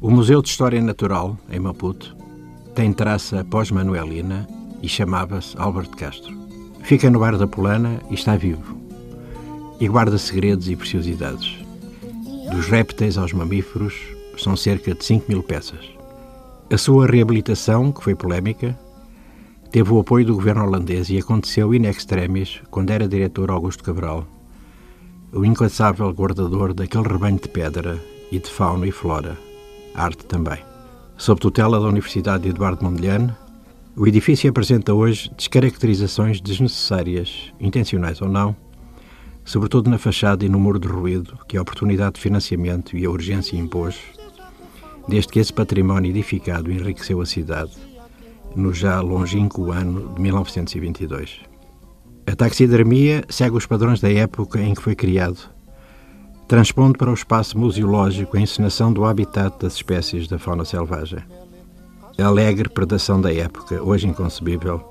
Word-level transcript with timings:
O 0.00 0.12
Museu 0.12 0.40
de 0.40 0.48
História 0.48 0.80
Natural, 0.80 1.36
em 1.50 1.58
Maputo, 1.58 2.16
tem 2.72 2.92
traça 2.92 3.44
pós-manuelina 3.44 4.46
e 4.80 4.88
chamava-se 4.88 5.56
Albert 5.58 5.90
Castro. 5.90 6.32
Fica 6.84 7.10
no 7.10 7.18
bar 7.18 7.36
da 7.36 7.48
Polana 7.48 8.00
e 8.08 8.14
está 8.14 8.36
vivo. 8.36 8.78
E 9.80 9.88
guarda 9.88 10.16
segredos 10.16 10.68
e 10.68 10.76
preciosidades. 10.76 11.58
Dos 12.52 12.68
répteis 12.68 13.18
aos 13.18 13.32
mamíferos, 13.32 13.92
são 14.36 14.54
cerca 14.54 14.94
de 14.94 15.04
5 15.04 15.24
mil 15.28 15.42
peças. 15.42 15.84
A 16.72 16.78
sua 16.78 17.08
reabilitação, 17.08 17.90
que 17.90 18.04
foi 18.04 18.14
polémica, 18.14 18.78
teve 19.72 19.92
o 19.92 19.98
apoio 19.98 20.24
do 20.24 20.36
governo 20.36 20.62
holandês 20.62 21.10
e 21.10 21.18
aconteceu 21.18 21.74
in 21.74 21.86
extremis 21.86 22.60
quando 22.70 22.90
era 22.90 23.08
diretor 23.08 23.50
Augusto 23.50 23.82
Cabral, 23.82 24.24
o 25.32 25.44
incansável 25.44 26.08
guardador 26.12 26.72
daquele 26.72 27.08
rebanho 27.08 27.40
de 27.40 27.48
pedra 27.48 28.00
e 28.30 28.38
de 28.38 28.48
fauna 28.48 28.86
e 28.86 28.92
flora 28.92 29.47
arte 29.98 30.24
também. 30.24 30.58
Sob 31.16 31.40
tutela 31.40 31.80
da 31.80 31.86
Universidade 31.86 32.44
de 32.44 32.50
Eduardo 32.50 32.84
Mondlane, 32.84 33.34
o 33.96 34.06
edifício 34.06 34.48
apresenta 34.48 34.94
hoje 34.94 35.30
descaracterizações 35.36 36.40
desnecessárias, 36.40 37.52
intencionais 37.58 38.22
ou 38.22 38.28
não, 38.28 38.54
sobretudo 39.44 39.90
na 39.90 39.98
fachada 39.98 40.44
e 40.44 40.48
no 40.48 40.60
muro 40.60 40.78
de 40.78 40.86
ruído 40.86 41.36
que 41.48 41.56
a 41.56 41.62
oportunidade 41.62 42.14
de 42.14 42.20
financiamento 42.20 42.96
e 42.96 43.04
a 43.04 43.10
urgência 43.10 43.56
impôs, 43.56 43.96
desde 45.08 45.32
que 45.32 45.40
esse 45.40 45.52
património 45.52 46.10
edificado 46.10 46.70
enriqueceu 46.70 47.20
a 47.20 47.26
cidade, 47.26 47.72
no 48.54 48.72
já 48.72 49.00
longínquo 49.00 49.72
ano 49.72 50.14
de 50.14 50.20
1922. 50.20 51.40
A 52.26 52.36
taxidermia 52.36 53.24
segue 53.28 53.56
os 53.56 53.66
padrões 53.66 54.00
da 54.00 54.12
época 54.12 54.60
em 54.60 54.74
que 54.74 54.82
foi 54.82 54.94
criado 54.94 55.57
transpondo 56.48 56.96
para 56.96 57.10
o 57.10 57.14
espaço 57.14 57.58
museológico 57.58 58.34
a 58.34 58.40
encenação 58.40 58.90
do 58.90 59.04
habitat 59.04 59.54
das 59.60 59.74
espécies 59.74 60.26
da 60.26 60.38
fauna 60.38 60.64
selvagem. 60.64 61.18
A 62.18 62.24
alegre 62.24 62.70
predação 62.70 63.20
da 63.20 63.32
época, 63.32 63.82
hoje 63.82 64.08
inconcebível, 64.08 64.82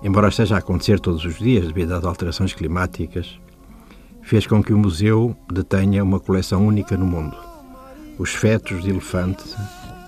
embora 0.00 0.28
esteja 0.28 0.54
a 0.54 0.58
acontecer 0.58 1.00
todos 1.00 1.24
os 1.24 1.38
dias 1.38 1.66
devido 1.66 1.92
às 1.92 2.04
alterações 2.04 2.54
climáticas, 2.54 3.36
fez 4.22 4.46
com 4.46 4.62
que 4.62 4.72
o 4.72 4.78
museu 4.78 5.36
detenha 5.52 6.04
uma 6.04 6.20
coleção 6.20 6.64
única 6.64 6.96
no 6.96 7.04
mundo. 7.04 7.36
Os 8.16 8.30
fetos 8.30 8.80
de 8.84 8.90
elefante, 8.90 9.42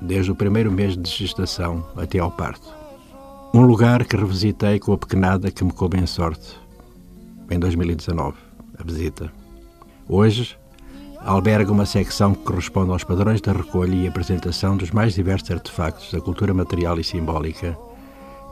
desde 0.00 0.30
o 0.30 0.36
primeiro 0.36 0.70
mês 0.70 0.96
de 0.96 1.10
gestação 1.10 1.84
até 1.96 2.20
ao 2.20 2.30
parto. 2.30 2.72
Um 3.52 3.62
lugar 3.62 4.04
que 4.04 4.16
revisitei 4.16 4.78
com 4.78 4.92
a 4.92 4.98
pequenada 4.98 5.50
que 5.50 5.64
me 5.64 5.72
coube 5.72 5.98
em 5.98 6.06
sorte, 6.06 6.56
em 7.50 7.58
2019, 7.58 8.36
a 8.78 8.84
visita. 8.84 9.41
Hoje, 10.14 10.58
alberga 11.20 11.72
uma 11.72 11.86
secção 11.86 12.34
que 12.34 12.44
corresponde 12.44 12.90
aos 12.90 13.02
padrões 13.02 13.40
da 13.40 13.50
recolha 13.50 13.94
e 13.94 14.06
apresentação 14.06 14.76
dos 14.76 14.90
mais 14.90 15.14
diversos 15.14 15.50
artefactos 15.50 16.12
da 16.12 16.20
cultura 16.20 16.52
material 16.52 17.00
e 17.00 17.02
simbólica, 17.02 17.74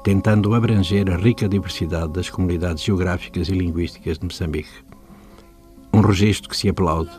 tentando 0.03 0.55
abranger 0.55 1.11
a 1.11 1.19
rica 1.19 1.47
diversidade 1.47 2.15
das 2.15 2.31
comunidades 2.31 2.83
geográficas 2.83 3.49
e 3.49 3.53
linguísticas 3.53 4.19
de 4.19 4.25
Moçambique. 4.25 4.71
Um 5.93 6.01
registro 6.01 6.49
que 6.49 6.57
se 6.57 6.71
aplaude, 6.71 7.11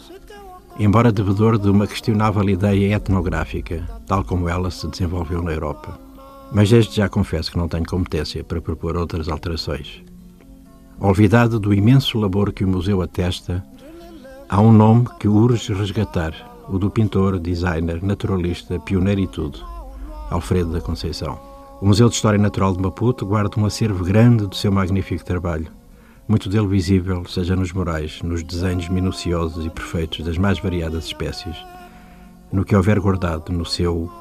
embora 0.80 1.12
devedor 1.12 1.60
de 1.60 1.70
uma 1.70 1.86
questionável 1.86 2.50
ideia 2.50 2.96
etnográfica, 2.96 3.88
tal 4.08 4.24
como 4.24 4.50
ela 4.50 4.72
se 4.72 4.88
desenvolveu 4.88 5.44
na 5.44 5.52
Europa. 5.52 6.00
Mas 6.52 6.68
desde 6.68 6.96
já 6.96 7.08
confesso 7.08 7.52
que 7.52 7.60
não 7.60 7.68
tenho 7.68 7.86
competência 7.86 8.44
para 8.44 8.60
propor 8.60 8.98
outras 8.98 9.30
alterações. 9.30 10.04
Olvidado 11.00 11.60
do 11.60 11.72
imenso 11.76 12.18
labor 12.18 12.52
que 12.52 12.66
o 12.66 12.68
museu 12.68 13.04
atesta 13.04 13.64
Há 14.54 14.60
um 14.60 14.74
nome 14.74 15.08
que 15.18 15.30
urge 15.30 15.74
resgatar, 15.74 16.34
o 16.68 16.78
do 16.78 16.92
pintor, 16.92 17.40
designer, 17.40 18.04
naturalista, 18.04 18.78
pioneiro 18.82 19.22
e 19.22 19.28
tudo, 19.28 19.66
Alfredo 20.30 20.74
da 20.74 20.82
Conceição. 20.82 21.40
O 21.80 21.86
Museu 21.86 22.10
de 22.10 22.16
História 22.16 22.38
Natural 22.38 22.76
de 22.76 22.82
Maputo 22.82 23.26
guarda 23.26 23.58
um 23.58 23.66
acervo 23.66 24.04
grande 24.04 24.46
do 24.46 24.54
seu 24.54 24.70
magnífico 24.70 25.24
trabalho, 25.24 25.72
muito 26.28 26.50
dele 26.50 26.68
visível, 26.68 27.24
seja 27.30 27.56
nos 27.56 27.72
murais, 27.72 28.22
nos 28.24 28.44
desenhos 28.44 28.90
minuciosos 28.90 29.66
e 29.66 29.70
perfeitos 29.70 30.26
das 30.26 30.38
mais 30.38 30.60
variadas 30.60 31.06
espécies, 31.06 31.56
no 32.52 32.66
que 32.66 32.76
houver 32.76 33.00
guardado 33.00 33.54
no 33.54 33.66
seu 33.66 34.12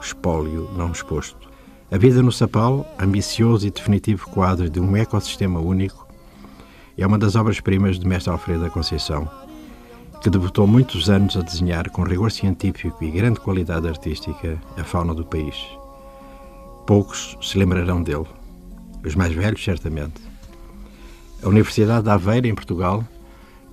espólio 0.00 0.70
não 0.76 0.92
exposto. 0.92 1.50
A 1.90 1.98
vida 1.98 2.22
no 2.22 2.30
Sapal, 2.30 2.86
ambicioso 3.00 3.66
e 3.66 3.70
definitivo 3.72 4.30
quadro 4.30 4.70
de 4.70 4.78
um 4.78 4.96
ecossistema 4.96 5.58
único, 5.58 6.06
é 6.96 7.04
uma 7.04 7.18
das 7.18 7.34
obras-primas 7.34 7.98
de 7.98 8.06
Mestre 8.06 8.30
Alfredo 8.30 8.62
da 8.62 8.70
Conceição, 8.70 9.28
que 10.22 10.30
debutou 10.30 10.68
muitos 10.68 11.10
anos 11.10 11.36
a 11.36 11.40
desenhar 11.40 11.90
com 11.90 12.04
rigor 12.04 12.30
científico 12.30 13.02
e 13.02 13.10
grande 13.10 13.40
qualidade 13.40 13.88
artística 13.88 14.56
a 14.78 14.84
fauna 14.84 15.12
do 15.12 15.26
país. 15.26 15.56
Poucos 16.86 17.36
se 17.42 17.58
lembrarão 17.58 18.00
dele, 18.00 18.26
os 19.04 19.16
mais 19.16 19.32
velhos, 19.32 19.64
certamente. 19.64 20.20
A 21.42 21.48
Universidade 21.48 22.04
de 22.04 22.10
Aveiro, 22.10 22.46
em 22.46 22.54
Portugal, 22.54 23.04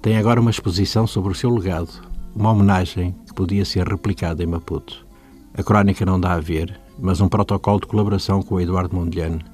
tem 0.02 0.18
agora 0.18 0.42
uma 0.42 0.50
exposição 0.50 1.06
sobre 1.06 1.32
o 1.32 1.36
seu 1.36 1.54
legado, 1.54 1.92
uma 2.36 2.52
homenagem 2.52 3.16
que 3.28 3.34
podia 3.34 3.64
ser 3.64 3.88
replicada 3.88 4.44
em 4.44 4.48
Maputo. 4.48 5.06
A 5.54 5.62
crónica 5.62 6.04
não 6.04 6.20
dá 6.20 6.34
a 6.34 6.40
ver, 6.40 6.80
mas 6.98 7.22
um 7.22 7.30
protocolo 7.30 7.80
de 7.80 7.86
colaboração 7.86 8.42
com 8.42 8.56
o 8.56 8.60
Eduardo 8.60 8.96
Mondlane 8.96 9.46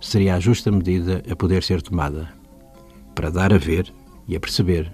seria 0.00 0.36
a 0.36 0.40
justa 0.40 0.70
medida 0.70 1.22
a 1.30 1.36
poder 1.36 1.62
ser 1.62 1.82
tomada, 1.82 2.32
para 3.14 3.30
dar 3.30 3.52
a 3.52 3.58
ver 3.58 3.92
e 4.26 4.34
a 4.34 4.40
perceber 4.40 4.90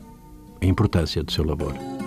a 0.60 0.66
importância 0.66 1.22
do 1.22 1.32
seu 1.32 1.44
labor. 1.44 1.97